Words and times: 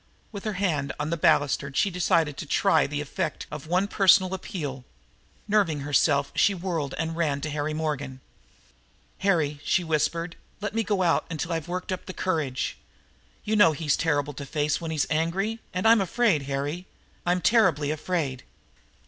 With 0.31 0.45
her 0.45 0.53
hand 0.53 0.93
on 0.99 1.11
the 1.11 1.15
balustrade 1.15 1.77
she 1.77 1.91
decided 1.91 2.35
to 2.37 2.47
try 2.47 2.87
the 2.87 3.01
effect 3.01 3.45
of 3.51 3.67
one 3.67 3.87
personal 3.87 4.33
appeal. 4.33 4.83
Nerving 5.47 5.81
herself 5.81 6.31
she 6.33 6.55
whirled 6.55 6.95
and 6.97 7.15
ran 7.15 7.39
to 7.41 7.51
Harry 7.51 7.75
Morgan. 7.75 8.19
"Harry," 9.19 9.61
she 9.63 9.83
whispered, 9.83 10.37
"let 10.59 10.73
me 10.73 10.81
go 10.81 11.03
out 11.03 11.29
till 11.37 11.53
I've 11.53 11.67
worked 11.67 11.91
up 11.91 12.07
my 12.07 12.13
courage. 12.13 12.77
You 13.43 13.55
know 13.55 13.73
he's 13.73 13.95
terrible 13.95 14.33
to 14.33 14.43
face 14.47 14.81
when 14.81 14.89
he's 14.89 15.05
angry. 15.11 15.59
And 15.71 15.87
I'm 15.87 16.01
afraid, 16.01 16.47
Harry 16.49 16.87
I'm 17.23 17.39
terribly 17.39 17.91
afraid!" 17.91 18.41